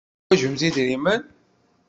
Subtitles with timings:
[0.27, 1.21] Teḥwajemt idrimen.